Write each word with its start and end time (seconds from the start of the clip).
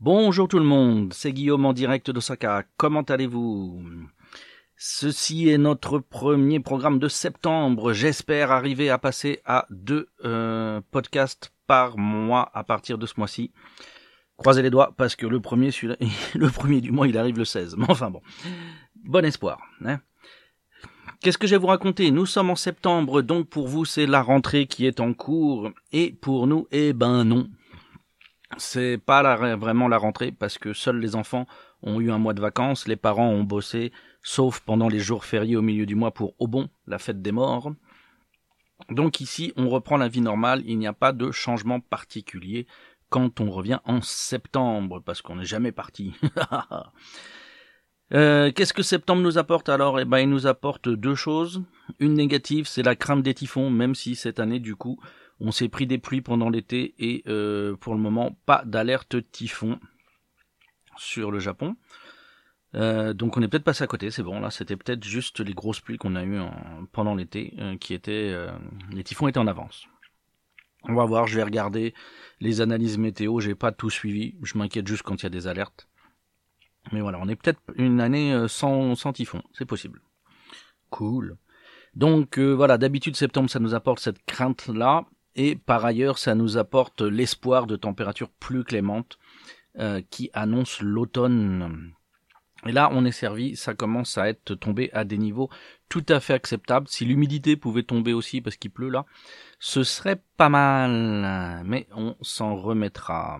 Bonjour 0.00 0.46
tout 0.46 0.58
le 0.58 0.64
monde, 0.66 1.14
c'est 1.14 1.32
Guillaume 1.32 1.64
en 1.64 1.72
direct 1.72 2.10
d'Osaka. 2.10 2.64
Comment 2.76 3.00
allez-vous? 3.00 3.82
Ceci 4.76 5.48
est 5.48 5.56
notre 5.56 6.00
premier 6.00 6.60
programme 6.60 6.98
de 6.98 7.08
septembre. 7.08 7.94
J'espère 7.94 8.52
arriver 8.52 8.90
à 8.90 8.98
passer 8.98 9.40
à 9.46 9.64
deux 9.70 10.10
euh, 10.22 10.82
podcasts 10.90 11.50
par 11.66 11.96
mois 11.96 12.50
à 12.52 12.62
partir 12.62 12.98
de 12.98 13.06
ce 13.06 13.14
mois-ci. 13.16 13.52
Croisez 14.36 14.60
les 14.60 14.68
doigts 14.68 14.92
parce 14.98 15.16
que 15.16 15.26
le 15.26 15.40
premier, 15.40 15.70
du 16.82 16.92
mois, 16.92 17.08
il 17.08 17.16
arrive 17.16 17.38
le 17.38 17.46
16. 17.46 17.76
Mais 17.78 17.86
enfin 17.88 18.10
bon, 18.10 18.20
bon 19.02 19.24
espoir. 19.24 19.58
Hein 19.82 20.00
Qu'est-ce 21.22 21.38
que 21.38 21.46
je 21.46 21.54
vais 21.54 21.60
vous 21.60 21.68
raconter? 21.68 22.10
Nous 22.10 22.26
sommes 22.26 22.50
en 22.50 22.56
septembre, 22.56 23.22
donc 23.22 23.48
pour 23.48 23.66
vous 23.66 23.86
c'est 23.86 24.06
la 24.06 24.20
rentrée 24.20 24.66
qui 24.66 24.84
est 24.84 25.00
en 25.00 25.14
cours, 25.14 25.70
et 25.90 26.12
pour 26.12 26.46
nous, 26.46 26.68
eh 26.70 26.92
ben 26.92 27.24
non, 27.24 27.48
c'est 28.56 28.98
pas 28.98 29.36
vraiment 29.56 29.88
la 29.88 29.98
rentrée 29.98 30.32
parce 30.32 30.58
que 30.58 30.72
seuls 30.72 31.00
les 31.00 31.16
enfants 31.16 31.46
ont 31.82 32.00
eu 32.00 32.10
un 32.10 32.18
mois 32.18 32.34
de 32.34 32.40
vacances, 32.40 32.88
les 32.88 32.96
parents 32.96 33.28
ont 33.28 33.44
bossé, 33.44 33.92
sauf 34.22 34.60
pendant 34.60 34.88
les 34.88 35.00
jours 35.00 35.24
fériés 35.24 35.56
au 35.56 35.62
milieu 35.62 35.86
du 35.86 35.94
mois 35.94 36.12
pour 36.12 36.34
au 36.38 36.46
bon, 36.46 36.68
la 36.86 36.98
fête 36.98 37.22
des 37.22 37.32
morts. 37.32 37.72
Donc 38.90 39.20
ici, 39.20 39.52
on 39.56 39.68
reprend 39.68 39.96
la 39.96 40.08
vie 40.08 40.20
normale, 40.20 40.62
il 40.66 40.78
n'y 40.78 40.86
a 40.86 40.92
pas 40.92 41.12
de 41.12 41.30
changement 41.30 41.80
particulier 41.80 42.66
quand 43.08 43.40
on 43.40 43.50
revient 43.50 43.80
en 43.84 44.00
septembre, 44.02 45.00
parce 45.00 45.22
qu'on 45.22 45.36
n'est 45.36 45.44
jamais 45.44 45.72
parti. 45.72 46.14
euh, 48.12 48.50
Qu'est-ce 48.52 48.72
que 48.72 48.82
septembre 48.82 49.22
nous 49.22 49.38
apporte 49.38 49.68
alors? 49.68 50.00
Eh 50.00 50.04
ben, 50.04 50.18
il 50.18 50.28
nous 50.28 50.46
apporte 50.46 50.88
deux 50.88 51.14
choses. 51.14 51.62
Une 52.00 52.14
négative, 52.14 52.66
c'est 52.66 52.82
la 52.82 52.96
crainte 52.96 53.22
des 53.22 53.34
typhons, 53.34 53.70
même 53.70 53.94
si 53.94 54.16
cette 54.16 54.40
année, 54.40 54.58
du 54.58 54.74
coup, 54.76 54.98
on 55.40 55.50
s'est 55.50 55.68
pris 55.68 55.86
des 55.86 55.98
pluies 55.98 56.22
pendant 56.22 56.48
l'été 56.48 56.94
et 56.98 57.22
euh, 57.26 57.76
pour 57.76 57.94
le 57.94 58.00
moment 58.00 58.38
pas 58.46 58.62
d'alerte 58.64 59.16
typhon 59.30 59.78
sur 60.96 61.30
le 61.30 61.38
Japon. 61.38 61.76
Euh, 62.74 63.12
donc 63.12 63.36
on 63.36 63.42
est 63.42 63.48
peut-être 63.48 63.64
passé 63.64 63.84
à 63.84 63.86
côté, 63.86 64.10
c'est 64.10 64.22
bon 64.22 64.40
là, 64.40 64.50
c'était 64.50 64.76
peut-être 64.76 65.04
juste 65.04 65.40
les 65.40 65.54
grosses 65.54 65.80
pluies 65.80 65.98
qu'on 65.98 66.16
a 66.16 66.24
eues 66.24 66.40
pendant 66.92 67.14
l'été 67.14 67.54
euh, 67.58 67.76
qui 67.76 67.94
étaient 67.94 68.34
les 68.92 69.04
typhons 69.04 69.28
étaient 69.28 69.38
en 69.38 69.46
avance. 69.46 69.86
On 70.88 70.94
va 70.94 71.04
voir, 71.04 71.26
je 71.26 71.36
vais 71.36 71.42
regarder 71.42 71.94
les 72.40 72.60
analyses 72.60 72.96
météo, 72.96 73.40
j'ai 73.40 73.56
pas 73.56 73.72
tout 73.72 73.90
suivi, 73.90 74.36
je 74.42 74.56
m'inquiète 74.56 74.86
juste 74.86 75.02
quand 75.02 75.20
il 75.20 75.24
y 75.24 75.26
a 75.26 75.30
des 75.30 75.48
alertes. 75.48 75.88
Mais 76.92 77.00
voilà, 77.00 77.18
on 77.20 77.28
est 77.28 77.34
peut-être 77.34 77.60
une 77.74 78.00
année 78.00 78.46
sans, 78.46 78.94
sans 78.94 79.12
typhon, 79.12 79.42
c'est 79.52 79.64
possible. 79.64 80.00
Cool. 80.90 81.36
Donc 81.94 82.38
voilà, 82.38 82.78
d'habitude 82.78 83.16
septembre 83.16 83.50
ça 83.50 83.58
nous 83.58 83.74
apporte 83.74 83.98
cette 83.98 84.24
crainte 84.24 84.68
là 84.68 85.06
et 85.36 85.54
par 85.54 85.84
ailleurs 85.84 86.18
ça 86.18 86.34
nous 86.34 86.56
apporte 86.56 87.02
l'espoir 87.02 87.66
de 87.66 87.76
températures 87.76 88.30
plus 88.30 88.64
clémentes 88.64 89.18
euh, 89.78 90.00
qui 90.10 90.30
annoncent 90.32 90.82
l'automne. 90.82 91.92
Et 92.66 92.72
là 92.72 92.88
on 92.90 93.04
est 93.04 93.12
servi, 93.12 93.54
ça 93.54 93.74
commence 93.74 94.18
à 94.18 94.28
être 94.28 94.56
tombé 94.56 94.90
à 94.92 95.04
des 95.04 95.18
niveaux 95.18 95.48
tout 95.88 96.04
à 96.08 96.18
fait 96.18 96.34
acceptables. 96.34 96.88
Si 96.88 97.04
l'humidité 97.04 97.56
pouvait 97.56 97.84
tomber 97.84 98.12
aussi 98.12 98.40
parce 98.40 98.56
qu'il 98.56 98.72
pleut 98.72 98.88
là, 98.88 99.04
ce 99.60 99.84
serait 99.84 100.20
pas 100.36 100.48
mal, 100.48 101.62
mais 101.64 101.86
on 101.94 102.16
s'en 102.22 102.56
remettra. 102.56 103.38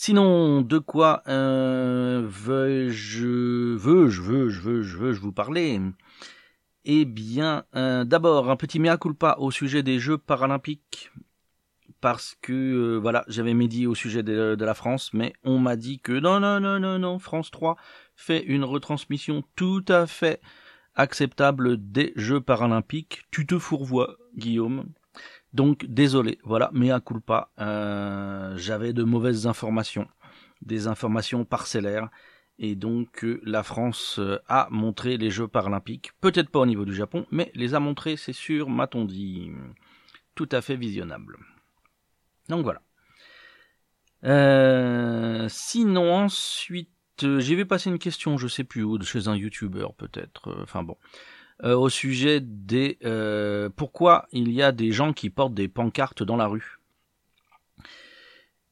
Sinon, 0.00 0.62
de 0.62 0.78
quoi 0.78 1.24
euh, 1.26 2.22
veux-je, 2.24 3.26
veux-je, 3.76 4.22
veux-je, 4.22 4.60
veux-je, 4.60 4.96
veux-je 4.96 5.20
vous 5.20 5.32
parler? 5.32 5.80
Eh 6.84 7.04
bien, 7.04 7.64
euh, 7.76 8.04
d'abord, 8.04 8.50
un 8.50 8.56
petit 8.56 8.78
mea 8.78 8.96
culpa 8.96 9.36
au 9.38 9.50
sujet 9.50 9.82
des 9.82 9.98
Jeux 9.98 10.18
paralympiques. 10.18 11.10
Parce 12.00 12.36
que, 12.40 12.52
euh, 12.52 12.96
voilà, 12.96 13.24
j'avais 13.26 13.54
médit 13.54 13.86
au 13.86 13.94
sujet 13.94 14.22
de, 14.22 14.56
la 14.58 14.74
France, 14.74 15.10
mais 15.12 15.32
on 15.42 15.58
m'a 15.58 15.74
dit 15.76 15.98
que 15.98 16.12
non, 16.12 16.38
non, 16.38 16.60
non, 16.60 16.78
non, 16.78 16.98
non, 16.98 17.18
France 17.18 17.50
3 17.50 17.76
fait 18.14 18.42
une 18.44 18.62
retransmission 18.62 19.42
tout 19.56 19.84
à 19.88 20.06
fait 20.06 20.40
acceptable 20.94 21.76
des 21.90 22.12
Jeux 22.14 22.40
paralympiques. 22.40 23.22
Tu 23.30 23.46
te 23.46 23.58
fourvoies, 23.58 24.16
Guillaume. 24.36 24.86
Donc, 25.52 25.86
désolé, 25.86 26.38
voilà, 26.44 26.70
mea 26.72 27.00
culpa. 27.00 27.50
Euh, 27.58 28.56
j'avais 28.56 28.92
de 28.92 29.02
mauvaises 29.02 29.46
informations, 29.46 30.06
des 30.62 30.86
informations 30.86 31.44
parcellaires 31.44 32.10
et 32.58 32.74
donc 32.74 33.24
euh, 33.24 33.40
la 33.44 33.62
France 33.62 34.18
euh, 34.18 34.38
a 34.48 34.68
montré 34.70 35.16
les 35.16 35.30
Jeux 35.30 35.48
paralympiques, 35.48 36.12
peut-être 36.20 36.50
pas 36.50 36.60
au 36.60 36.66
niveau 36.66 36.84
du 36.84 36.94
Japon, 36.94 37.26
mais 37.30 37.52
les 37.54 37.74
a 37.74 37.80
montrés, 37.80 38.16
c'est 38.16 38.32
sûr, 38.32 38.68
m'a-t-on 38.68 39.04
dit, 39.04 39.50
tout 40.34 40.48
à 40.52 40.60
fait 40.60 40.76
visionnable. 40.76 41.38
Donc 42.48 42.64
voilà. 42.64 42.82
Euh, 44.24 45.46
sinon 45.48 46.12
ensuite, 46.12 46.90
j'ai 47.20 47.54
vu 47.54 47.66
passer 47.66 47.90
une 47.90 47.98
question, 47.98 48.36
je 48.36 48.48
sais 48.48 48.64
plus 48.64 48.82
où, 48.82 49.00
chez 49.02 49.28
un 49.28 49.36
YouTuber 49.36 49.86
peut-être, 49.96 50.56
enfin 50.62 50.82
bon, 50.82 50.96
au 51.62 51.88
sujet 51.88 52.40
des 52.40 52.98
pourquoi 53.76 54.26
il 54.32 54.50
y 54.52 54.62
a 54.62 54.72
des 54.72 54.92
gens 54.92 55.12
qui 55.12 55.30
portent 55.30 55.54
des 55.54 55.68
pancartes 55.68 56.22
dans 56.22 56.36
la 56.36 56.46
rue? 56.46 56.77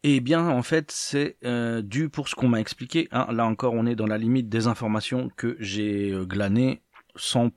Eh 0.09 0.21
bien, 0.21 0.49
en 0.49 0.63
fait, 0.63 0.93
c'est 0.93 1.37
euh, 1.45 1.83
dû 1.83 2.09
pour 2.09 2.29
ce 2.29 2.37
qu'on 2.37 2.47
m'a 2.47 2.61
expliqué. 2.61 3.09
Hein. 3.11 3.27
Là 3.33 3.45
encore, 3.45 3.73
on 3.73 3.87
est 3.87 3.97
dans 3.97 4.07
la 4.07 4.19
limite 4.19 4.49
des 4.49 4.69
informations 4.69 5.31
que 5.37 5.57
j'ai 5.59 6.13
euh, 6.13 6.25
glanées 6.25 6.81
sans, 7.17 7.51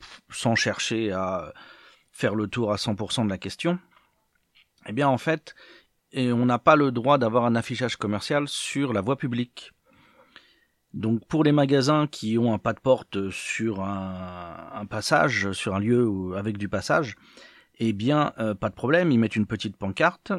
chercher 0.56 1.12
à 1.12 1.54
faire 2.12 2.34
le 2.34 2.48
tour 2.48 2.74
à 2.74 2.78
100% 2.78 3.26
de 3.26 3.30
la 3.30 3.38
question. 3.38 3.78
Eh 4.88 4.94
bien, 4.94 5.08
en 5.08 5.20
fait, 5.20 5.54
on 6.16 6.44
n'a 6.48 6.58
pas 6.58 6.76
le 6.76 6.92
droit 6.92 7.20
d'avoir 7.20 7.46
un 7.46 7.54
affichage 7.54 7.98
commercial 7.98 8.48
sur 8.48 8.94
la 8.94 9.02
voie 9.02 9.16
publique. 9.16 9.74
Donc 10.96 11.28
pour 11.28 11.44
les 11.44 11.52
magasins 11.52 12.08
qui 12.08 12.40
ont 12.40 12.52
un 12.52 12.58
pas 12.58 12.74
de 12.74 12.80
porte 12.80 13.30
sur 13.30 13.84
un, 13.84 14.88
passage, 14.90 15.52
sur 15.52 15.76
un 15.76 15.80
lieu 15.80 16.34
avec 16.36 16.58
du 16.58 16.68
passage, 16.68 17.16
eh 17.78 17.94
bien 17.94 18.34
euh, 18.40 18.56
pas 18.56 18.70
de 18.70 18.76
problème, 18.76 19.12
ils 19.12 19.20
mettent 19.20 19.36
une 19.36 19.46
petite 19.46 19.78
pancarte 19.78 20.34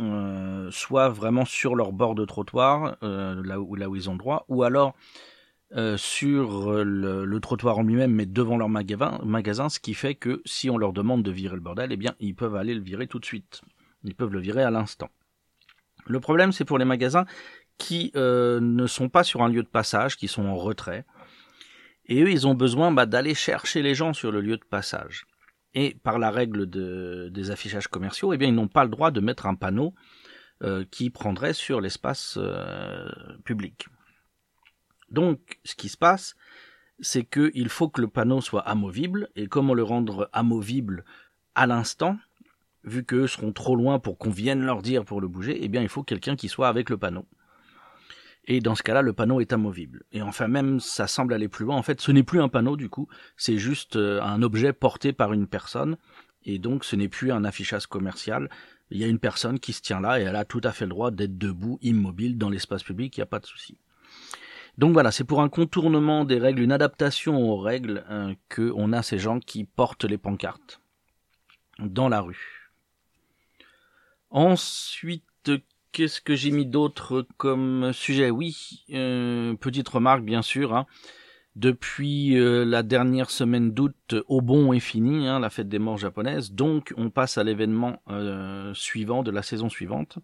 euh, 0.00 0.70
soit 0.72 1.08
vraiment 1.08 1.44
sur 1.44 1.76
leur 1.76 1.92
bord 1.92 2.14
de 2.14 2.24
trottoir, 2.24 2.96
euh, 3.02 3.40
là, 3.44 3.60
où, 3.60 3.76
là 3.76 3.86
ils 3.94 4.10
ont 4.10 4.16
droit, 4.16 4.44
ou 4.48 4.64
alors 4.64 4.94
euh, 5.76 5.96
sur 5.96 6.84
le, 6.84 7.38
trottoir 7.38 7.78
en 7.78 7.82
lui-même, 7.82 8.12
mais 8.12 8.26
devant 8.26 8.56
leur 8.56 8.68
magasin, 8.68 9.20
magasin, 9.24 9.68
ce 9.68 9.78
qui 9.78 9.94
fait 9.94 10.14
que 10.14 10.42
si 10.44 10.68
on 10.68 10.78
leur 10.78 10.92
demande 10.92 11.22
de 11.22 11.30
virer 11.30 11.54
le 11.54 11.60
bordel, 11.60 11.92
eh 11.92 11.96
bien, 11.96 12.14
ils 12.18 12.34
peuvent 12.34 12.56
aller 12.56 12.74
le 12.74 12.80
virer 12.80 13.06
tout 13.06 13.18
de 13.18 13.24
suite. 13.24 13.62
Ils 14.02 14.14
peuvent 14.14 14.32
le 14.32 14.40
virer 14.40 14.62
à 14.64 14.70
l'instant. 14.70 15.10
Le 16.06 16.20
problème, 16.20 16.52
c'est 16.52 16.64
pour 16.64 16.78
les 16.78 16.84
magasins 16.84 17.24
qui 17.78 18.12
ne 18.14 18.86
sont 18.86 19.08
pas 19.08 19.24
sur 19.24 19.42
un 19.42 19.48
lieu 19.48 19.62
de 19.62 19.68
passage, 19.68 20.16
qui 20.16 20.28
sont 20.28 20.44
en 20.44 20.56
retrait. 20.56 21.04
Et 22.06 22.22
eux, 22.22 22.30
ils 22.30 22.46
ont 22.46 22.54
besoin 22.54 22.92
bah, 22.92 23.06
d'aller 23.06 23.34
chercher 23.34 23.82
les 23.82 23.94
gens 23.94 24.12
sur 24.12 24.30
le 24.30 24.40
lieu 24.40 24.56
de 24.56 24.64
passage 24.64 25.24
et 25.74 25.96
par 26.02 26.18
la 26.18 26.30
règle 26.30 26.68
de, 26.68 27.28
des 27.32 27.50
affichages 27.50 27.88
commerciaux, 27.88 28.32
eh 28.32 28.36
bien, 28.36 28.48
ils 28.48 28.54
n'ont 28.54 28.68
pas 28.68 28.84
le 28.84 28.90
droit 28.90 29.10
de 29.10 29.20
mettre 29.20 29.46
un 29.46 29.54
panneau 29.54 29.94
euh, 30.62 30.84
qui 30.90 31.10
prendrait 31.10 31.52
sur 31.52 31.80
l'espace 31.80 32.38
euh, 32.40 33.08
public. 33.44 33.86
Donc, 35.10 35.58
ce 35.64 35.74
qui 35.74 35.88
se 35.88 35.96
passe, 35.96 36.36
c'est 37.00 37.24
qu'il 37.24 37.68
faut 37.68 37.88
que 37.88 38.00
le 38.00 38.08
panneau 38.08 38.40
soit 38.40 38.62
amovible, 38.62 39.28
et 39.34 39.48
comment 39.48 39.74
le 39.74 39.82
rendre 39.82 40.30
amovible 40.32 41.04
à 41.54 41.66
l'instant, 41.66 42.16
vu 42.84 43.04
qu'eux 43.04 43.26
seront 43.26 43.52
trop 43.52 43.74
loin 43.74 43.98
pour 43.98 44.16
qu'on 44.18 44.30
vienne 44.30 44.64
leur 44.64 44.82
dire 44.82 45.04
pour 45.04 45.20
le 45.20 45.28
bouger, 45.28 45.58
eh 45.60 45.68
bien, 45.68 45.82
il 45.82 45.88
faut 45.88 46.04
quelqu'un 46.04 46.36
qui 46.36 46.48
soit 46.48 46.68
avec 46.68 46.88
le 46.88 46.98
panneau. 46.98 47.26
Et 48.46 48.60
dans 48.60 48.74
ce 48.74 48.82
cas-là, 48.82 49.02
le 49.02 49.12
panneau 49.12 49.40
est 49.40 49.52
amovible. 49.52 50.04
Et 50.12 50.20
enfin 50.22 50.48
même, 50.48 50.80
ça 50.80 51.06
semble 51.06 51.32
aller 51.32 51.48
plus 51.48 51.64
loin. 51.64 51.76
En 51.76 51.82
fait, 51.82 52.00
ce 52.00 52.12
n'est 52.12 52.22
plus 52.22 52.40
un 52.40 52.48
panneau 52.48 52.76
du 52.76 52.88
coup, 52.88 53.08
c'est 53.36 53.58
juste 53.58 53.96
euh, 53.96 54.20
un 54.22 54.42
objet 54.42 54.72
porté 54.72 55.12
par 55.12 55.32
une 55.32 55.46
personne. 55.46 55.96
Et 56.44 56.58
donc, 56.58 56.84
ce 56.84 56.94
n'est 56.94 57.08
plus 57.08 57.32
un 57.32 57.44
affichage 57.44 57.86
commercial. 57.86 58.50
Il 58.90 58.98
y 58.98 59.04
a 59.04 59.06
une 59.06 59.18
personne 59.18 59.58
qui 59.58 59.72
se 59.72 59.80
tient 59.80 60.00
là 60.00 60.20
et 60.20 60.24
elle 60.24 60.36
a 60.36 60.44
tout 60.44 60.60
à 60.62 60.72
fait 60.72 60.84
le 60.84 60.90
droit 60.90 61.10
d'être 61.10 61.38
debout, 61.38 61.78
immobile, 61.80 62.36
dans 62.36 62.50
l'espace 62.50 62.82
public, 62.82 63.16
il 63.16 63.20
n'y 63.20 63.24
a 63.24 63.26
pas 63.26 63.40
de 63.40 63.46
souci. 63.46 63.78
Donc 64.76 64.92
voilà, 64.92 65.10
c'est 65.10 65.24
pour 65.24 65.40
un 65.40 65.48
contournement 65.48 66.24
des 66.24 66.38
règles, 66.38 66.60
une 66.60 66.72
adaptation 66.72 67.40
aux 67.40 67.56
règles, 67.56 68.04
euh, 68.10 68.34
qu'on 68.54 68.92
a 68.92 69.02
ces 69.02 69.18
gens 69.18 69.38
qui 69.38 69.64
portent 69.64 70.04
les 70.04 70.18
pancartes 70.18 70.80
dans 71.78 72.08
la 72.08 72.20
rue. 72.20 72.72
Ensuite, 74.30 75.50
Qu'est-ce 75.94 76.20
que 76.20 76.34
j'ai 76.34 76.50
mis 76.50 76.66
d'autre 76.66 77.24
comme 77.36 77.92
sujet? 77.92 78.28
Oui, 78.28 78.82
euh, 78.92 79.54
petite 79.54 79.88
remarque 79.88 80.24
bien 80.24 80.42
sûr. 80.42 80.74
Hein. 80.74 80.86
Depuis 81.54 82.36
euh, 82.36 82.64
la 82.64 82.82
dernière 82.82 83.30
semaine 83.30 83.70
d'août, 83.70 84.16
au 84.26 84.40
bon 84.40 84.72
est 84.72 84.80
fini, 84.80 85.28
hein, 85.28 85.38
la 85.38 85.50
fête 85.50 85.68
des 85.68 85.78
morts 85.78 85.98
japonaise. 85.98 86.50
Donc 86.50 86.92
on 86.96 87.10
passe 87.10 87.38
à 87.38 87.44
l'événement 87.44 88.02
euh, 88.10 88.74
suivant 88.74 89.22
de 89.22 89.30
la 89.30 89.42
saison 89.42 89.68
suivante. 89.68 90.18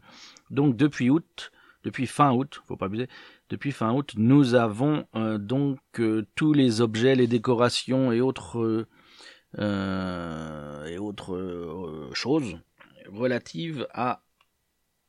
Donc 0.51 0.77
depuis 0.77 1.09
août, 1.09 1.53
depuis 1.85 2.09
fin 2.09 2.33
août, 2.33 2.63
faut 2.67 2.77
pas 2.77 2.87
abuser. 2.87 3.07
Depuis 3.49 3.71
fin 3.71 3.93
août, 3.93 4.15
nous 4.17 4.57
avons 4.57 5.07
donc 5.39 5.79
tous 6.35 6.53
les 6.53 6.81
objets, 6.81 7.15
les 7.15 7.29
décorations 7.29 8.11
et 8.11 8.21
autres 8.21 8.89
et 9.57 10.99
autres 10.99 12.11
choses 12.13 12.59
relatives 13.09 13.87
à 13.93 14.23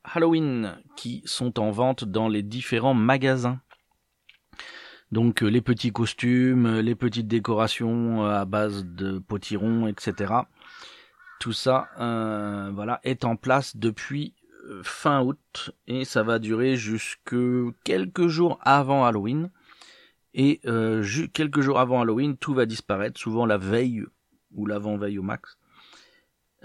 Halloween 0.04 0.78
qui 0.96 1.22
sont 1.26 1.60
en 1.60 1.72
vente 1.72 2.04
dans 2.06 2.28
les 2.28 2.44
différents 2.44 2.94
magasins. 2.94 3.60
Donc 5.12 5.42
les 5.42 5.62
petits 5.62 5.92
costumes, 5.92 6.80
les 6.80 6.96
petites 6.96 7.28
décorations 7.28 8.26
à 8.26 8.46
base 8.46 8.86
de 8.86 9.20
potirons, 9.20 9.88
etc. 9.88 10.34
Tout 11.40 11.52
ça, 11.52 11.90
voilà, 11.98 13.02
est 13.04 13.26
en 13.26 13.36
place 13.36 13.76
depuis 13.76 14.34
fin 14.84 15.22
août 15.22 15.72
et 15.88 16.06
ça 16.06 16.24
va 16.24 16.40
durer 16.40 16.76
jusque 16.76 17.36
quelques 17.84 18.28
jours 18.28 18.60
avant 18.62 19.06
Halloween. 19.06 19.50
Et 20.34 20.62
euh, 20.66 21.04
quelques 21.34 21.62
jours 21.62 21.80
avant 21.80 22.02
Halloween, 22.02 22.38
tout 22.38 22.54
va 22.54 22.66
disparaître, 22.66 23.20
souvent 23.20 23.46
la 23.46 23.58
veille 23.58 24.06
ou 24.54 24.66
l'avant-veille 24.66 25.20
au 25.20 25.24
max. 25.24 25.58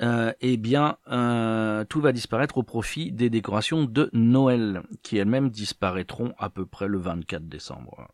Euh, 0.02 0.32
eh 0.40 0.56
bien, 0.58 0.98
euh, 1.08 1.84
tout 1.84 2.00
va 2.00 2.12
disparaître 2.12 2.58
au 2.58 2.62
profit 2.62 3.12
des 3.12 3.30
décorations 3.30 3.84
de 3.84 4.10
Noël, 4.12 4.82
qui 5.02 5.16
elles-mêmes 5.16 5.48
disparaîtront 5.48 6.34
à 6.38 6.50
peu 6.50 6.66
près 6.66 6.86
le 6.86 6.98
24 6.98 7.48
décembre. 7.48 8.08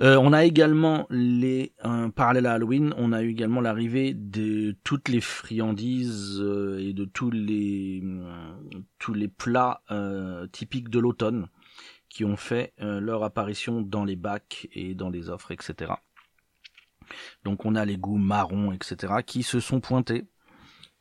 Euh, 0.00 0.16
on 0.16 0.32
a 0.32 0.44
également 0.44 1.06
les 1.08 1.72
un 1.80 2.10
parallèle 2.10 2.46
à 2.46 2.54
Halloween, 2.54 2.92
on 2.96 3.12
a 3.12 3.22
eu 3.22 3.30
également 3.30 3.60
l'arrivée 3.60 4.12
de 4.12 4.76
toutes 4.82 5.08
les 5.08 5.20
friandises 5.20 6.40
euh, 6.40 6.80
et 6.80 6.92
de 6.92 7.04
tous 7.04 7.30
les 7.30 8.02
tous 8.98 9.14
les 9.14 9.28
plats 9.28 9.82
euh, 9.92 10.48
typiques 10.48 10.88
de 10.88 10.98
l'automne 10.98 11.46
qui 12.08 12.24
ont 12.24 12.36
fait 12.36 12.74
leur 12.78 13.24
apparition 13.24 13.82
dans 13.82 14.04
les 14.04 14.14
bacs 14.14 14.68
et 14.72 14.94
dans 14.94 15.10
les 15.10 15.30
offres, 15.30 15.50
etc. 15.50 15.94
Donc 17.44 17.64
on 17.64 17.74
a 17.74 17.84
les 17.84 17.96
goûts 17.96 18.18
marrons, 18.18 18.72
etc. 18.72 19.14
qui 19.26 19.42
se 19.42 19.60
sont 19.60 19.80
pointés 19.80 20.26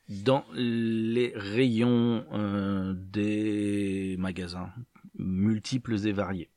dans 0.10 0.46
les 0.54 1.34
rayons 1.36 2.26
des 2.94 4.16
magasins 4.20 4.72
multiples 5.18 6.06
et 6.06 6.12
variés. 6.12 6.50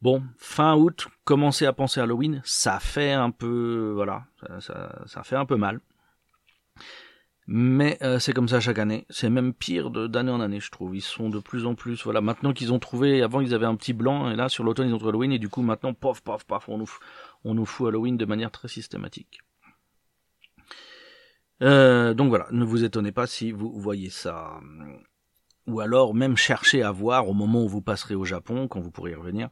Bon, 0.00 0.22
fin 0.36 0.76
août, 0.76 1.08
commencer 1.24 1.66
à 1.66 1.72
penser 1.72 1.98
à 1.98 2.04
Halloween, 2.04 2.40
ça 2.44 2.78
fait 2.78 3.12
un 3.12 3.32
peu, 3.32 3.90
voilà, 3.94 4.26
ça, 4.60 5.02
ça, 5.06 5.24
fait 5.24 5.34
un 5.34 5.44
peu 5.44 5.56
mal. 5.56 5.80
Mais 7.50 7.96
euh, 8.02 8.18
c'est 8.18 8.34
comme 8.34 8.46
ça 8.46 8.60
chaque 8.60 8.78
année. 8.78 9.06
C'est 9.08 9.30
même 9.30 9.54
pire 9.54 9.90
d'année 9.90 10.30
en 10.30 10.40
année, 10.40 10.60
je 10.60 10.70
trouve. 10.70 10.94
Ils 10.94 11.00
sont 11.00 11.30
de 11.30 11.38
plus 11.38 11.64
en 11.64 11.74
plus, 11.74 12.04
voilà. 12.04 12.20
Maintenant 12.20 12.52
qu'ils 12.52 12.74
ont 12.74 12.78
trouvé, 12.78 13.22
avant 13.22 13.40
ils 13.40 13.54
avaient 13.54 13.64
un 13.64 13.74
petit 13.74 13.94
blanc, 13.94 14.30
et 14.30 14.36
là 14.36 14.50
sur 14.50 14.64
l'automne 14.64 14.88
ils 14.88 14.92
ont 14.92 14.98
trouvé 14.98 15.12
Halloween, 15.12 15.32
et 15.32 15.38
du 15.38 15.48
coup 15.48 15.62
maintenant, 15.62 15.94
paf, 15.94 16.20
paf, 16.20 16.44
paf, 16.44 16.68
on 16.68 16.76
nous, 16.76 16.90
on 17.44 17.54
nous 17.54 17.64
fout 17.64 17.88
Halloween 17.88 18.18
de 18.18 18.26
manière 18.26 18.50
très 18.50 18.68
systématique. 18.68 19.40
Euh, 21.62 22.12
donc 22.12 22.28
voilà, 22.28 22.48
ne 22.50 22.66
vous 22.66 22.84
étonnez 22.84 23.12
pas 23.12 23.26
si 23.26 23.50
vous 23.50 23.72
voyez 23.80 24.10
ça. 24.10 24.60
Ou 25.66 25.80
alors 25.80 26.14
même 26.14 26.36
chercher 26.36 26.82
à 26.82 26.92
voir 26.92 27.30
au 27.30 27.32
moment 27.32 27.64
où 27.64 27.68
vous 27.68 27.80
passerez 27.80 28.14
au 28.14 28.26
Japon, 28.26 28.68
quand 28.68 28.80
vous 28.80 28.90
pourrez 28.90 29.12
y 29.12 29.14
revenir, 29.14 29.48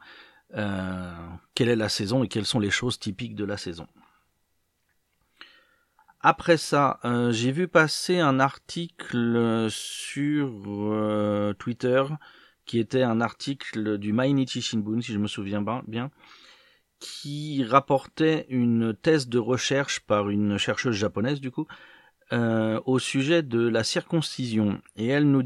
euh, 0.55 1.13
quelle 1.55 1.71
est 1.71 1.77
la 1.77 1.89
saison 1.89 2.23
et 2.25 2.29
quelles 2.29 2.45
sont 2.45 2.61
les 2.61 2.71
choses 2.71 2.99
typiques 2.99 3.35
de 3.35 3.47
la 3.47 3.57
saison. 3.57 3.87
Après 6.29 6.57
ça, 6.57 6.99
euh, 7.05 7.31
j'ai 7.31 7.53
vu 7.53 7.69
passer 7.69 8.19
un 8.19 8.41
article 8.41 9.69
sur 9.71 10.51
euh, 10.67 11.53
Twitter 11.53 12.03
qui 12.65 12.81
était 12.81 13.05
un 13.05 13.21
article 13.21 13.97
du 13.97 14.13
Mainichi 14.13 14.61
Shimbun, 14.61 15.01
si 15.01 15.13
je 15.13 15.21
me 15.21 15.29
souviens 15.29 15.63
bien, 15.87 16.11
qui 16.99 17.63
rapportait 17.63 18.45
une 18.49 18.93
thèse 18.93 19.29
de 19.29 19.39
recherche 19.39 20.01
par 20.01 20.29
une 20.29 20.59
chercheuse 20.59 20.97
japonaise 20.97 21.41
du 21.41 21.53
coup 21.53 21.69
euh, 22.33 22.81
au 22.87 22.99
sujet 22.99 23.45
de 23.45 23.61
la 23.61 23.85
circoncision. 23.85 24.83
Et 24.97 25.07
elle 25.07 25.31
nous, 25.31 25.45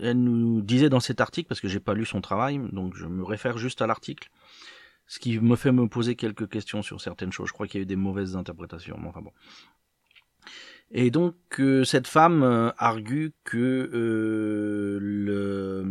elle 0.00 0.18
nous 0.18 0.62
disait 0.62 0.88
dans 0.88 1.00
cet 1.00 1.20
article, 1.20 1.46
parce 1.46 1.60
que 1.60 1.68
j'ai 1.68 1.78
pas 1.78 1.92
lu 1.92 2.06
son 2.06 2.22
travail, 2.22 2.58
donc 2.72 2.96
je 2.96 3.04
me 3.04 3.22
réfère 3.22 3.58
juste 3.58 3.82
à 3.82 3.86
l'article, 3.86 4.30
ce 5.08 5.18
qui 5.18 5.38
me 5.38 5.56
fait 5.56 5.72
me 5.72 5.88
poser 5.88 6.16
quelques 6.16 6.48
questions 6.48 6.80
sur 6.80 7.02
certaines 7.02 7.32
choses. 7.32 7.48
Je 7.48 7.52
crois 7.52 7.66
qu'il 7.66 7.80
y 7.80 7.82
a 7.82 7.84
eu 7.84 7.86
des 7.86 7.96
mauvaises 7.96 8.34
interprétations, 8.34 8.96
mais 8.98 9.08
enfin 9.08 9.20
bon. 9.20 9.32
Et 10.90 11.10
donc 11.10 11.34
euh, 11.58 11.84
cette 11.84 12.06
femme 12.06 12.42
euh, 12.42 12.70
argue 12.78 13.32
que 13.44 13.88
le, 15.00 15.84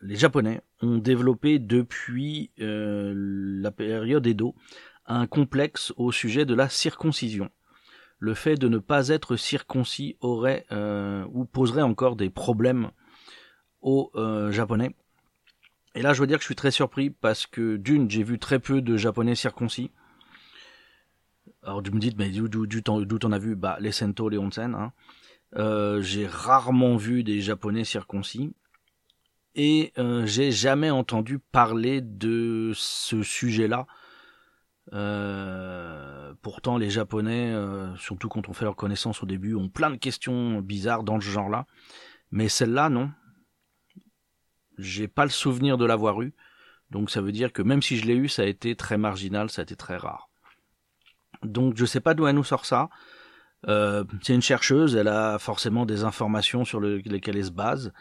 les 0.00 0.16
Japonais 0.16 0.62
ont 0.82 0.98
développé 0.98 1.58
depuis 1.58 2.52
la 2.58 3.70
période 3.70 4.26
Edo 4.26 4.54
un 5.10 5.26
complexe 5.26 5.92
au 5.96 6.12
sujet 6.12 6.44
de 6.44 6.54
la 6.54 6.68
circoncision. 6.68 7.50
Le 8.18 8.34
fait 8.34 8.56
de 8.56 8.68
ne 8.68 8.78
pas 8.78 9.08
être 9.08 9.36
circoncis 9.36 10.16
aurait 10.20 10.66
euh, 10.72 11.24
ou 11.32 11.44
poserait 11.44 11.82
encore 11.82 12.16
des 12.16 12.30
problèmes 12.30 12.90
aux 13.80 14.10
euh, 14.14 14.52
Japonais. 14.52 14.94
Et 15.94 16.02
là, 16.02 16.12
je 16.12 16.20
veux 16.20 16.26
dire 16.26 16.36
que 16.36 16.42
je 16.42 16.48
suis 16.48 16.54
très 16.54 16.70
surpris 16.70 17.10
parce 17.10 17.46
que 17.46 17.76
d'une, 17.76 18.08
j'ai 18.10 18.22
vu 18.22 18.38
très 18.38 18.60
peu 18.60 18.82
de 18.82 18.96
Japonais 18.96 19.34
circoncis. 19.34 19.90
Alors, 21.62 21.82
tu 21.82 21.90
me 21.90 21.98
dites, 21.98 22.16
mais 22.18 22.30
d'où 22.30 22.80
t'en 22.80 23.32
as 23.32 23.38
vu? 23.38 23.56
Bah, 23.56 23.76
les 23.80 23.92
Sento, 23.92 24.28
les 24.28 24.38
Onsen. 24.38 24.74
Hein. 24.74 24.92
Euh, 25.56 26.00
j'ai 26.00 26.26
rarement 26.26 26.96
vu 26.96 27.22
des 27.22 27.40
Japonais 27.40 27.84
circoncis. 27.84 28.54
Et 29.56 29.92
j'ai 30.24 30.52
jamais 30.52 30.90
entendu 30.90 31.38
parler 31.38 32.00
de 32.00 32.70
ce 32.74 33.22
sujet-là 33.22 33.86
euh, 34.92 36.34
pourtant, 36.42 36.76
les 36.76 36.90
Japonais, 36.90 37.52
euh, 37.52 37.94
surtout 37.96 38.28
quand 38.28 38.48
on 38.48 38.52
fait 38.52 38.64
leur 38.64 38.76
connaissance 38.76 39.22
au 39.22 39.26
début, 39.26 39.54
ont 39.54 39.68
plein 39.68 39.90
de 39.90 39.96
questions 39.96 40.60
bizarres 40.60 41.04
dans 41.04 41.20
ce 41.20 41.26
genre-là. 41.26 41.66
Mais 42.30 42.48
celle-là, 42.48 42.88
non. 42.88 43.10
J'ai 44.78 45.08
pas 45.08 45.24
le 45.24 45.30
souvenir 45.30 45.78
de 45.78 45.84
l'avoir 45.84 46.22
eu. 46.22 46.34
Donc 46.90 47.10
ça 47.10 47.20
veut 47.20 47.32
dire 47.32 47.52
que 47.52 47.62
même 47.62 47.82
si 47.82 47.96
je 47.96 48.06
l'ai 48.06 48.16
eu, 48.16 48.28
ça 48.28 48.42
a 48.42 48.46
été 48.46 48.74
très 48.74 48.98
marginal, 48.98 49.50
ça 49.50 49.62
a 49.62 49.64
été 49.64 49.76
très 49.76 49.96
rare. 49.96 50.29
Donc 51.42 51.76
je 51.76 51.84
sais 51.84 52.00
pas 52.00 52.14
d'où 52.14 52.26
elle 52.26 52.36
nous 52.36 52.44
sort 52.44 52.66
ça. 52.66 52.88
Euh, 53.68 54.04
c'est 54.22 54.34
une 54.34 54.42
chercheuse, 54.42 54.96
elle 54.96 55.08
a 55.08 55.38
forcément 55.38 55.84
des 55.86 56.04
informations 56.04 56.64
sur 56.64 56.80
lesquelles 56.80 57.36
elle 57.36 57.44
se 57.44 57.50
base. 57.50 57.92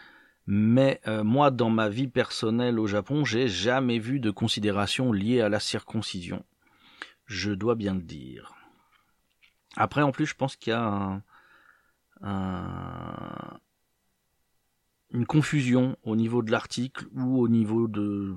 Mais 0.52 1.00
moi, 1.06 1.52
dans 1.52 1.70
ma 1.70 1.90
vie 1.90 2.08
personnelle 2.08 2.80
au 2.80 2.88
Japon, 2.88 3.24
j'ai 3.24 3.48
jamais 3.48 4.00
vu 4.00 4.20
de 4.20 4.32
considération 4.32 5.12
liée 5.14 5.42
à 5.42 5.50
la 5.50 5.60
circoncision 5.60 6.44
je 7.30 7.52
dois 7.52 7.76
bien 7.76 7.94
le 7.94 8.02
dire. 8.02 8.56
Après, 9.78 10.02
en 10.02 10.12
plus, 10.12 10.26
je 10.26 10.36
pense 10.36 10.56
qu'il 10.56 10.72
y 10.72 10.76
a 10.76 11.22
une 15.12 15.26
confusion 15.26 15.96
au 16.04 16.16
niveau 16.16 16.42
de 16.42 16.52
l'article 16.52 17.06
ou 17.14 17.40
au 17.40 17.48
niveau 17.48 17.88
de 17.88 18.36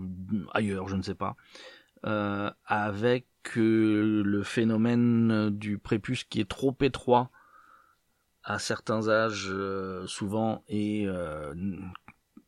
ailleurs, 0.52 0.88
je 0.88 0.96
ne 0.96 1.02
sais 1.02 1.16
pas, 1.16 1.34
euh, 2.04 2.50
avec 2.66 3.26
euh, 3.56 4.22
le 4.24 4.42
phénomène 4.42 5.50
du 5.50 5.78
prépuce 5.78 6.24
qui 6.24 6.40
est 6.40 6.48
trop 6.48 6.76
étroit 6.80 7.30
à 8.42 8.58
certains 8.58 9.08
âges, 9.08 9.46
euh, 9.50 10.04
souvent, 10.08 10.64
et 10.68 11.06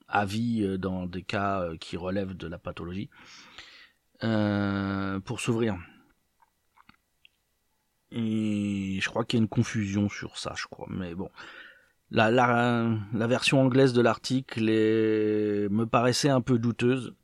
à 0.08 0.24
vie 0.24 0.76
dans 0.78 1.06
des 1.06 1.22
cas 1.22 1.68
qui 1.78 1.96
relèvent 1.96 2.36
de 2.36 2.48
la 2.48 2.58
pathologie, 2.58 3.10
pour 4.20 5.40
s'ouvrir. 5.40 5.76
Et 8.10 8.98
je 9.00 9.08
crois 9.08 9.24
qu'il 9.24 9.38
y 9.38 9.40
a 9.40 9.44
une 9.44 9.48
confusion 9.48 10.08
sur 10.08 10.36
ça, 10.36 10.54
je 10.56 10.66
crois. 10.66 10.86
Mais 10.90 11.14
bon, 11.14 11.30
la, 12.10 12.30
la 12.30 13.26
version 13.26 13.60
anglaise 13.60 13.92
de 13.92 14.02
l'article 14.02 14.64
me 14.64 15.84
paraissait 15.84 16.28
un 16.28 16.40
peu 16.40 16.58
douteuse. 16.58 17.14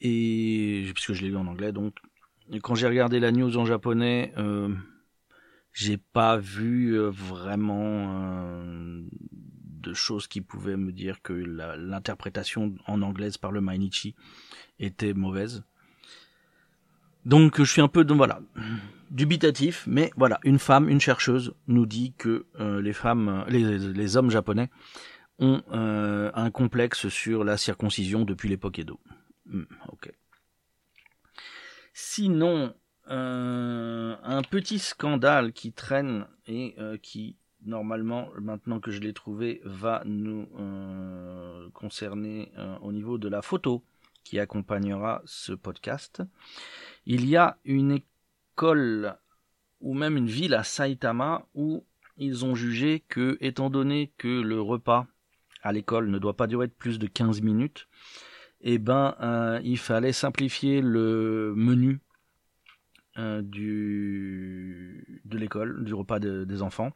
Et 0.00 0.90
puisque 0.94 1.12
je 1.12 1.22
l'ai 1.22 1.28
lu 1.28 1.36
en 1.36 1.46
anglais, 1.46 1.72
donc 1.72 1.94
quand 2.62 2.74
j'ai 2.74 2.88
regardé 2.88 3.20
la 3.20 3.32
news 3.32 3.56
en 3.56 3.64
japonais, 3.64 4.32
euh, 4.38 4.74
j'ai 5.72 5.98
pas 5.98 6.36
vu 6.36 6.98
euh, 6.98 7.10
vraiment 7.10 8.08
euh, 8.08 9.02
de 9.32 9.94
choses 9.94 10.26
qui 10.26 10.40
pouvaient 10.40 10.76
me 10.76 10.92
dire 10.92 11.22
que 11.22 11.32
l'interprétation 11.32 12.74
en 12.86 13.02
anglaise 13.02 13.36
par 13.36 13.52
le 13.52 13.60
Mainichi 13.60 14.14
était 14.78 15.14
mauvaise. 15.14 15.64
Donc 17.24 17.58
je 17.58 17.70
suis 17.70 17.82
un 17.82 17.88
peu 17.88 18.04
voilà 18.14 18.40
dubitatif, 19.10 19.84
mais 19.86 20.10
voilà, 20.16 20.38
une 20.44 20.58
femme, 20.58 20.88
une 20.88 21.00
chercheuse 21.00 21.52
nous 21.66 21.86
dit 21.86 22.14
que 22.16 22.46
euh, 22.60 22.80
les 22.80 22.92
femmes, 22.92 23.44
les, 23.48 24.16
hommes 24.16 24.30
japonais 24.30 24.70
ont 25.38 25.62
euh, 25.72 26.30
un 26.34 26.50
complexe 26.50 27.08
sur 27.08 27.44
la 27.44 27.56
circoncision 27.56 28.24
depuis 28.24 28.48
l'époque 28.48 28.78
Edo. 28.78 29.00
Hmm, 29.50 29.64
ok. 29.88 30.12
Sinon, 31.92 32.74
euh, 33.08 34.16
un 34.22 34.42
petit 34.42 34.78
scandale 34.78 35.52
qui 35.52 35.72
traîne 35.72 36.26
et 36.46 36.74
qui 37.02 37.36
normalement, 37.62 38.30
maintenant 38.40 38.80
que 38.80 38.90
je 38.90 39.00
l'ai 39.00 39.12
trouvé, 39.12 39.60
va 39.64 40.02
nous 40.06 40.48
concerner 41.74 42.52
au 42.80 42.92
niveau 42.92 43.18
de 43.18 43.28
la 43.28 43.42
photo 43.42 43.84
qui 44.24 44.38
accompagnera 44.38 45.22
ce 45.24 45.52
podcast. 45.52 46.22
Il 47.06 47.28
y 47.28 47.36
a 47.36 47.58
une 47.64 47.92
école 47.92 49.16
ou 49.80 49.94
même 49.94 50.16
une 50.16 50.26
ville 50.26 50.54
à 50.54 50.62
Saitama 50.62 51.46
où 51.54 51.84
ils 52.16 52.44
ont 52.44 52.54
jugé 52.54 53.02
que, 53.08 53.38
étant 53.40 53.70
donné 53.70 54.12
que 54.18 54.28
le 54.28 54.60
repas 54.60 55.06
à 55.62 55.72
l'école 55.72 56.10
ne 56.10 56.18
doit 56.18 56.36
pas 56.36 56.46
durer 56.46 56.68
plus 56.68 56.98
de 56.98 57.06
15 57.06 57.40
minutes, 57.40 57.88
eh 58.62 58.78
ben, 58.78 59.14
euh, 59.20 59.60
il 59.64 59.78
fallait 59.78 60.12
simplifier 60.12 60.80
le 60.80 61.54
menu 61.56 62.00
euh, 63.18 63.42
de 63.42 65.38
l'école, 65.38 65.84
du 65.84 65.94
repas 65.94 66.18
des 66.18 66.62
enfants. 66.62 66.92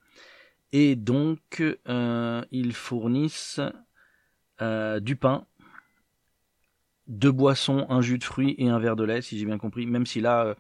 Et 0.73 0.97
donc, 0.97 1.63
euh, 1.89 2.45
ils 2.51 2.75
fournissent 2.75 3.61
du 4.61 5.17
pain, 5.17 5.47
deux 7.07 7.33
boissons, 7.33 7.87
un 7.89 8.01
jus 8.01 8.19
de 8.19 8.25
fruits 8.25 8.55
et 8.59 8.69
un 8.69 8.79
verre 8.79 8.97
de 8.97 9.05
lait, 9.05 9.23
si 9.23 9.39
j'ai 9.39 9.47
bien 9.47 9.59
compris. 9.59 9.87
Même 9.87 10.07
si 10.07 10.21
là, 10.21 10.57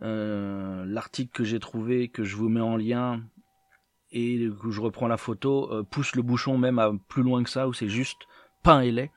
l'article 0.00 1.32
que 1.32 1.44
j'ai 1.44 1.58
trouvé, 1.58 2.08
que 2.08 2.24
je 2.24 2.36
vous 2.36 2.48
mets 2.48 2.60
en 2.60 2.76
lien, 2.76 3.22
et 4.12 4.48
que 4.62 4.70
je 4.70 4.80
reprends 4.80 5.08
la 5.08 5.16
photo, 5.16 5.84
pousse 5.90 6.14
le 6.14 6.22
bouchon 6.22 6.58
même 6.58 6.78
à 6.78 6.92
plus 7.08 7.22
loin 7.22 7.42
que 7.42 7.50
ça, 7.50 7.68
où 7.68 7.72
c'est 7.72 7.88
juste 7.88 8.20
pain 8.62 8.80
et 8.80 8.92
lait. 8.92 9.10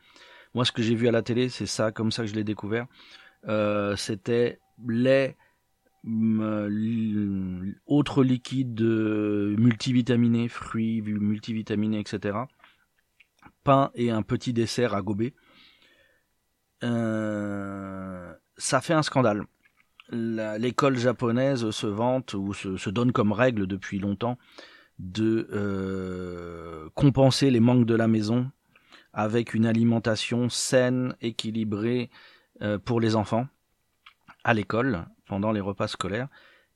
Moi, 0.53 0.65
ce 0.65 0.71
que 0.71 0.81
j'ai 0.81 0.95
vu 0.95 1.07
à 1.07 1.11
la 1.11 1.21
télé, 1.21 1.49
c'est 1.49 1.67
ça, 1.67 1.91
comme 1.91 2.11
ça 2.11 2.23
que 2.23 2.29
je 2.29 2.35
l'ai 2.35 2.43
découvert. 2.43 2.87
Euh, 3.47 3.95
c'était 3.95 4.59
lait, 4.87 5.37
euh, 6.05 7.73
autres 7.85 8.23
liquides 8.23 8.81
euh, 8.81 9.55
multivitaminés, 9.57 10.47
fruits 10.47 11.01
multivitaminés, 11.01 11.99
etc. 11.99 12.39
Pain 13.63 13.91
et 13.93 14.09
un 14.09 14.23
petit 14.23 14.53
dessert 14.53 14.95
à 14.95 15.01
gober. 15.01 15.33
ça 16.81 16.89
fait 18.81 18.93
un 18.93 19.03
scandale. 19.03 19.43
L'école 20.11 20.97
japonaise 20.97 21.69
se 21.69 21.85
vante 21.85 22.33
ou 22.33 22.53
se, 22.53 22.89
donne 22.89 23.11
comme 23.11 23.31
règle 23.31 23.67
depuis 23.67 23.99
longtemps 23.99 24.39
de 24.97 25.47
compenser 26.95 27.51
les 27.51 27.59
manques 27.59 27.85
de 27.85 27.95
la 27.95 28.07
maison 28.07 28.51
avec 29.19 29.53
une 29.53 29.65
alimentation 29.65 30.47
saine, 30.47 31.13
équilibrée 31.19 32.09
euh, 32.61 32.79
pour 32.79 33.01
les 33.01 33.17
enfants 33.17 33.47
à 34.45 34.53
l'école 34.53 35.05
pendant 35.27 35.51
les 35.51 35.59
repas 35.59 35.89
scolaires. 35.89 36.29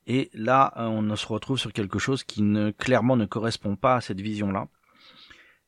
Et 0.06 0.30
là, 0.34 0.74
euh, 0.76 0.86
on 0.86 1.16
se 1.16 1.26
retrouve 1.26 1.58
sur 1.58 1.72
quelque 1.72 1.98
chose 1.98 2.22
qui 2.22 2.42
ne 2.42 2.70
clairement 2.70 3.16
ne 3.16 3.24
correspond 3.24 3.76
pas 3.76 3.96
à 3.96 4.00
cette 4.02 4.20
vision-là. 4.20 4.68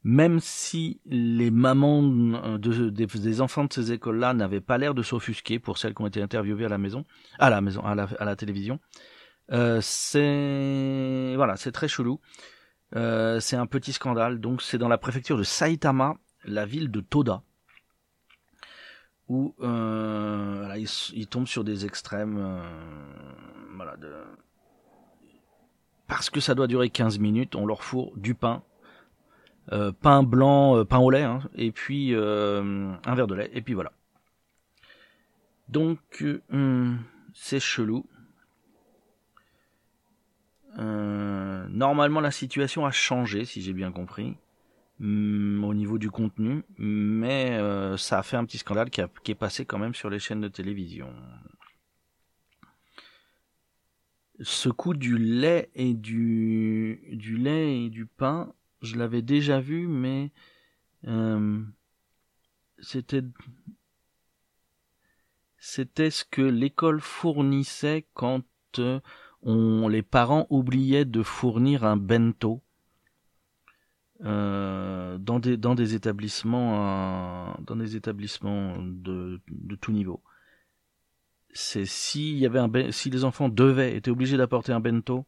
Même 0.04 0.38
si 0.38 1.00
les 1.06 1.50
mamans 1.50 2.02
euh, 2.45 2.59
de, 2.59 2.90
des, 2.90 3.40
enfants 3.40 3.64
de 3.64 3.73
ces 3.73 3.92
écoles-là 3.92 4.35
n'avaient 4.35 4.61
pas 4.61 4.76
l'air 4.76 4.92
de 4.92 5.02
s'offusquer 5.02 5.59
pour 5.59 5.78
celles 5.78 5.95
qui 5.95 6.02
ont 6.02 6.06
été 6.06 6.21
interviewées 6.21 6.66
à 6.66 6.68
la 6.68 6.78
maison, 6.78 7.06
à 7.38 7.49
la 7.49 7.62
maison, 7.62 7.83
à 7.87 7.95
la, 7.95 8.37
télévision, 8.37 8.80
c'est 9.80 11.33
voilà, 11.37 11.56
c'est 11.56 11.73
très 11.73 11.88
chelou. 11.88 12.21
C'est 12.92 13.56
un 13.56 13.66
petit 13.66 13.95
scandale. 13.95 14.40
Donc 14.40 14.61
c'est 14.61 14.78
dans 14.78 14.88
la 14.88 14.99
préfecture 14.99 15.38
de 15.38 15.42
Saitama 15.42 16.16
la 16.47 16.65
ville 16.65 16.91
de 16.91 17.00
Toda, 17.00 17.43
où 19.29 19.55
euh, 19.61 20.85
il, 21.12 21.26
tombe 21.26 21.47
sur 21.47 21.65
des 21.65 21.85
extrêmes. 21.85 22.38
Euh. 22.38 24.25
Parce 26.07 26.31
que 26.31 26.41
ça 26.41 26.55
doit 26.55 26.67
durer 26.67 26.88
15 26.88 27.19
minutes, 27.19 27.57
on 27.57 27.67
leur 27.67 27.83
fourre 27.83 28.17
du 28.17 28.35
pain, 28.35 28.62
euh, 29.73 29.93
pain 29.93 30.23
blanc, 30.23 30.85
pain 30.85 30.99
au 30.99 31.11
lait, 31.11 31.25
hein, 31.25 31.41
et 31.57 31.73
puis 31.73 32.15
un 32.15 33.15
verre 33.15 33.26
de 33.26 33.35
lait, 33.35 33.50
et 33.53 33.61
puis 33.61 33.75
voilà. 33.75 33.93
Donc, 35.69 36.25
c'est 37.35 37.61
chelou. 37.61 38.07
normalement, 40.79 42.21
la 42.21 42.31
situation 42.31 42.87
a 42.87 42.93
changé, 42.93 43.45
si 43.45 43.61
j'ai 43.61 43.73
bien 43.73 43.91
compris. 43.91 44.37
Mm, 44.99 45.62
au 45.65 45.75
niveau 45.75 45.99
du 45.99 46.11
contenu, 46.11 46.62
mais 46.79 47.50
euh, 47.59 47.99
ça 47.99 48.19
a 48.19 48.23
fait 48.23 48.37
un 48.38 48.47
petit 48.47 48.59
scandale 48.59 48.88
qui, 48.88 49.00
est 49.03 49.35
passé 49.35 49.67
quand 49.67 49.79
même 49.79 49.95
sur 49.95 50.09
les 50.09 50.19
chaînes 50.19 50.41
de 50.41 50.49
télévision. 50.49 51.12
Ce 54.41 54.71
coup 54.71 54.95
du 54.95 55.19
lait 55.19 55.71
et 55.75 55.93
du, 55.95 57.00
du 57.12 57.37
lait 57.37 57.85
et 57.85 57.91
du 57.91 58.07
pain, 58.07 58.53
je 58.81 58.97
l'avais 58.97 59.23
déjà 59.23 59.61
vu, 59.61 59.87
mais 59.87 60.33
euh, 61.07 61.62
c'était 62.79 63.23
c'était 65.59 66.11
ce 66.11 66.25
que 66.25 66.43
l'école 66.43 67.00
fournissait 67.00 68.07
quand 68.15 68.45
euh, 68.79 69.00
les 69.43 70.03
parents 70.03 70.47
oubliaient 70.49 71.05
de 71.05 71.23
fournir 71.23 71.85
un 71.85 71.97
bento 71.97 72.62
euh, 74.25 75.18
dans 75.18 75.38
des 75.38 75.56
dans 75.58 75.75
des 75.75 75.94
établissements 75.94 77.50
euh, 77.50 77.52
dans 77.61 77.76
des 77.76 77.96
établissements 77.96 78.78
de 78.78 79.40
de 79.49 79.76
tout 79.76 79.92
niveau. 79.92 80.23
C'est 81.52 81.85
s'il 81.85 82.38
y 82.38 82.46
avait 82.46 82.58
un 82.58 82.70
si 82.92 83.11
les 83.11 83.25
enfants 83.25 83.49
devaient 83.50 83.94
étaient 83.94 84.11
obligés 84.11 84.38
d'apporter 84.38 84.73
un 84.73 84.80
bento 84.80 85.26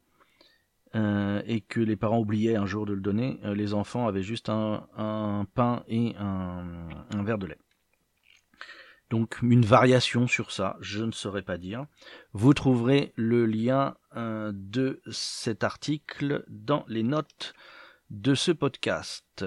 euh, 0.94 1.42
et 1.46 1.60
que 1.60 1.80
les 1.80 1.96
parents 1.96 2.20
oubliaient 2.20 2.56
un 2.56 2.64
jour 2.64 2.86
de 2.86 2.94
le 2.94 3.00
donner, 3.00 3.38
euh, 3.44 3.54
les 3.54 3.74
enfants 3.74 4.06
avaient 4.06 4.22
juste 4.22 4.48
un, 4.48 4.88
un 4.96 5.46
pain 5.54 5.84
et 5.86 6.14
un, 6.18 6.88
un 7.14 7.22
verre 7.24 7.38
de 7.38 7.46
lait. 7.46 7.58
Donc 9.10 9.40
une 9.42 9.66
variation 9.66 10.26
sur 10.26 10.50
ça, 10.50 10.76
je 10.80 11.04
ne 11.04 11.12
saurais 11.12 11.42
pas 11.42 11.58
dire. 11.58 11.84
Vous 12.32 12.54
trouverez 12.54 13.12
le 13.16 13.46
lien 13.46 13.96
de 14.14 15.00
cet 15.10 15.64
article 15.64 16.44
dans 16.48 16.84
les 16.88 17.02
notes 17.02 17.54
de 18.10 18.34
ce 18.34 18.52
podcast. 18.52 19.44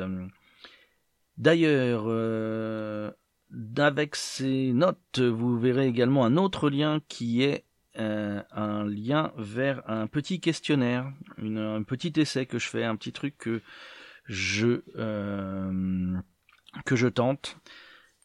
D'ailleurs, 1.38 2.04
euh, 2.08 3.12
avec 3.78 4.16
ces 4.16 4.74
notes, 4.74 5.20
vous 5.20 5.60
verrez 5.60 5.88
également 5.88 6.24
un 6.26 6.38
autre 6.38 6.70
lien 6.70 7.00
qui 7.08 7.44
est 7.44 7.66
euh, 7.98 8.42
un 8.52 8.86
lien 8.86 9.34
vers 9.38 9.82
un 9.90 10.08
petit 10.08 10.40
questionnaire, 10.40 11.12
un 11.40 11.84
petit 11.84 12.14
essai 12.18 12.46
que 12.46 12.60
je 12.60 12.68
fais, 12.68 12.84
un 12.84 12.96
petit 12.96 13.12
truc 13.12 13.38
que 13.38 13.62
je 14.26 14.82
euh, 14.98 16.16
que 16.86 16.96
je 16.96 17.08
tente. 17.08 17.58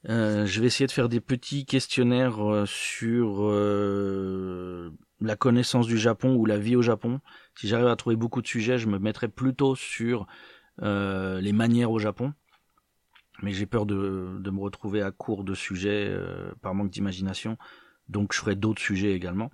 je 0.05 0.61
vais 0.61 0.67
essayer 0.67 0.87
de 0.87 0.93
faire 0.93 1.09
des 1.09 1.21
petits 1.21 1.65
questionnaires 1.65 2.65
sur 2.67 3.51
la 5.21 5.37
connaissance 5.37 5.87
du 5.87 5.99
Japon 5.99 6.35
ou 6.35 6.47
la 6.47 6.59
vie 6.59 6.77
au 6.77 6.83
Japon. 6.83 7.21
Si 7.55 7.69
j'arrive 7.69 7.87
à 7.87 7.97
trouver 7.97 8.17
beaucoup 8.17 8.43
de 8.43 8.47
sujets, 8.47 8.79
je 8.79 8.87
me 8.87 8.99
mettrai 8.99 9.29
plutôt 9.29 9.75
sur 9.75 10.27
euh, 10.83 11.41
les 11.41 11.53
manières 11.53 11.91
au 11.91 11.99
Japon. 11.99 12.33
Mais 13.43 13.53
j'ai 13.53 13.67
peur 13.67 13.87
de, 13.87 14.39
de, 14.39 14.51
me 14.51 14.61
retrouver 14.61 15.03
à 15.03 15.11
court 15.11 15.45
de 15.45 15.55
sujets 15.55 16.07
euh, 16.09 16.53
par 16.63 16.75
manque 16.75 16.91
d'imagination. 16.91 17.59
Donc 18.09 18.33
je 18.33 18.39
ferai 18.39 18.55
d'autres 18.55 18.81
sujets 18.81 19.13
également. 19.13 19.51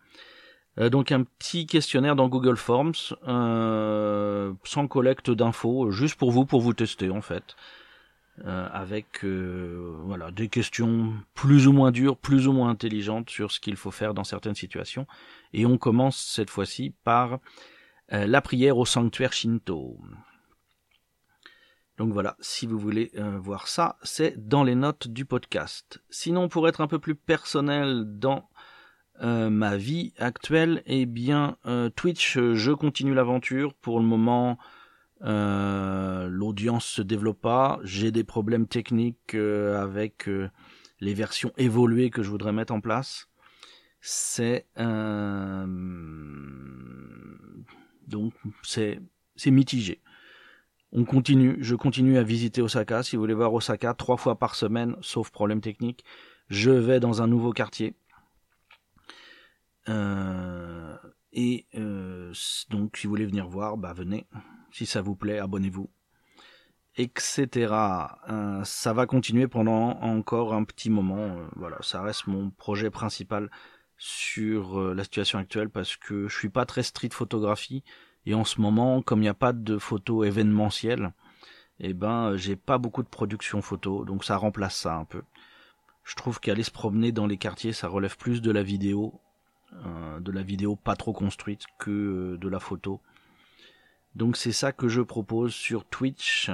Euh, 0.78 0.88
donc 0.88 1.12
un 1.12 1.24
petit 1.24 1.66
questionnaire 1.66 2.16
dans 2.16 2.28
Google 2.28 2.56
Forms, 2.56 2.94
sans 3.24 4.88
collecte 4.88 5.30
d'infos, 5.30 5.90
juste 5.90 6.16
pour 6.16 6.30
vous, 6.30 6.44
pour 6.44 6.60
vous 6.60 6.74
tester 6.74 7.10
en 7.10 7.20
fait. 7.20 7.56
Euh, 8.46 8.66
avec 8.72 9.24
euh, 9.24 9.94
voilà 10.04 10.30
des 10.30 10.48
questions 10.48 11.12
plus 11.34 11.66
ou 11.66 11.72
moins 11.72 11.90
dures, 11.90 12.16
plus 12.16 12.48
ou 12.48 12.52
moins 12.52 12.70
intelligentes 12.70 13.28
sur 13.28 13.52
ce 13.52 13.60
qu'il 13.60 13.76
faut 13.76 13.90
faire 13.90 14.14
dans 14.14 14.24
certaines 14.24 14.54
situations. 14.54 15.06
Et 15.52 15.66
on 15.66 15.76
commence 15.76 16.16
cette 16.16 16.48
fois-ci 16.48 16.94
par 17.04 17.40
euh, 18.14 18.26
la 18.26 18.40
prière 18.40 18.78
au 18.78 18.86
sanctuaire 18.86 19.34
Shinto. 19.34 19.98
Donc 21.98 22.14
voilà, 22.14 22.38
si 22.40 22.66
vous 22.66 22.78
voulez 22.78 23.12
voir 23.38 23.68
ça, 23.68 23.96
c'est 24.02 24.48
dans 24.48 24.64
les 24.64 24.74
notes 24.74 25.08
du 25.08 25.26
podcast. 25.26 26.02
Sinon, 26.08 26.48
pour 26.48 26.66
être 26.66 26.80
un 26.80 26.88
peu 26.88 26.98
plus 26.98 27.14
personnel 27.14 28.04
dans 28.18 28.48
ma 29.20 29.76
vie 29.76 30.14
actuelle, 30.18 30.82
eh 30.86 31.04
bien, 31.04 31.58
Twitch, 31.94 32.38
je 32.38 32.72
continue 32.72 33.14
l'aventure. 33.14 33.74
Pour 33.74 34.00
le 34.00 34.06
moment, 34.06 34.58
euh, 35.24 36.26
l'audience 36.28 36.84
se 36.84 37.02
développe 37.02 37.40
pas. 37.40 37.78
J'ai 37.84 38.10
des 38.10 38.24
problèmes 38.24 38.66
techniques 38.66 39.34
euh, 39.34 39.80
avec 39.80 40.28
euh, 40.28 40.50
les 41.00 41.14
versions 41.14 41.52
évoluées 41.56 42.10
que 42.10 42.22
je 42.22 42.30
voudrais 42.30 42.52
mettre 42.52 42.72
en 42.72 42.80
place. 42.80 43.28
C'est 44.00 44.66
donc 48.08 48.34
c'est 48.64 49.00
c'est 49.36 49.52
mitigé. 49.52 50.00
On 50.90 51.04
continue, 51.04 51.56
je 51.60 51.76
continue 51.76 52.18
à 52.18 52.22
visiter 52.24 52.60
Osaka. 52.60 53.02
Si 53.02 53.16
vous 53.16 53.22
voulez 53.22 53.34
voir 53.34 53.54
Osaka 53.54 53.94
trois 53.94 54.16
fois 54.16 54.38
par 54.38 54.56
semaine, 54.56 54.96
sauf 55.02 55.30
problème 55.30 55.60
technique, 55.60 56.04
je 56.48 56.70
vais 56.70 57.00
dans 57.00 57.22
un 57.22 57.28
nouveau 57.28 57.52
quartier. 57.52 57.94
et 61.32 61.66
donc, 62.70 62.96
si 62.96 63.06
vous 63.06 63.10
voulez 63.10 63.26
venir 63.26 63.46
voir, 63.46 63.76
bah 63.76 63.92
venez 63.92 64.26
si 64.72 64.86
ça 64.86 65.02
vous 65.02 65.14
plaît, 65.14 65.38
abonnez-vous, 65.38 65.90
etc. 66.96 67.74
Euh, 68.30 68.64
ça 68.64 68.92
va 68.92 69.06
continuer 69.06 69.46
pendant 69.48 70.00
encore 70.00 70.54
un 70.54 70.64
petit 70.64 70.90
moment. 70.90 71.16
Euh, 71.38 71.46
voilà, 71.56 71.76
ça 71.82 72.02
reste 72.02 72.26
mon 72.26 72.50
projet 72.50 72.90
principal 72.90 73.50
sur 73.98 74.80
euh, 74.80 74.94
la 74.94 75.04
situation 75.04 75.38
actuelle 75.38 75.70
parce 75.70 75.96
que 75.96 76.26
je 76.28 76.36
suis 76.36 76.48
pas 76.48 76.66
très 76.66 76.82
street 76.82 77.10
photographie 77.12 77.84
Et 78.26 78.34
en 78.34 78.44
ce 78.44 78.60
moment, 78.60 79.02
comme 79.02 79.20
il 79.20 79.22
n'y 79.22 79.28
a 79.28 79.34
pas 79.34 79.52
de 79.52 79.78
photos 79.78 80.26
événementielles, 80.26 81.12
eh 81.80 81.94
ben, 81.94 82.36
j'ai 82.36 82.56
pas 82.56 82.78
beaucoup 82.78 83.02
de 83.02 83.08
production 83.08 83.62
photo, 83.62 84.04
donc 84.04 84.24
ça 84.24 84.36
remplace 84.36 84.76
ça 84.76 84.96
un 84.96 85.04
peu. 85.04 85.22
Je 86.04 86.14
trouve 86.16 86.40
qu'aller 86.40 86.62
se 86.62 86.70
promener 86.70 87.12
dans 87.12 87.26
les 87.26 87.38
quartiers, 87.38 87.72
ça 87.72 87.88
relève 87.88 88.16
plus 88.16 88.42
de 88.42 88.50
la 88.52 88.62
vidéo, 88.62 89.20
de 90.20 90.32
la 90.32 90.42
vidéo 90.42 90.76
pas 90.76 90.96
trop 90.96 91.12
construite 91.12 91.64
que 91.78 92.36
de 92.40 92.48
la 92.48 92.60
photo. 92.60 93.00
Donc 94.14 94.36
c'est 94.36 94.52
ça 94.52 94.72
que 94.72 94.88
je 94.88 95.00
propose 95.00 95.54
sur 95.54 95.84
Twitch. 95.84 96.50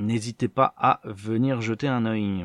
N'hésitez 0.00 0.48
pas 0.48 0.74
à 0.76 1.00
venir 1.04 1.60
jeter 1.60 1.88
un 1.88 2.04
œil. 2.04 2.44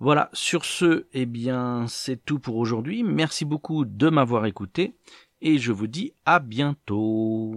Voilà, 0.00 0.30
sur 0.32 0.64
ce, 0.64 1.06
eh 1.12 1.26
bien, 1.26 1.86
c'est 1.86 2.24
tout 2.24 2.40
pour 2.40 2.56
aujourd'hui. 2.56 3.04
Merci 3.04 3.44
beaucoup 3.44 3.84
de 3.84 4.10
m'avoir 4.10 4.46
écouté 4.46 4.96
et 5.40 5.58
je 5.58 5.70
vous 5.70 5.86
dis 5.86 6.12
à 6.24 6.40
bientôt. 6.40 7.54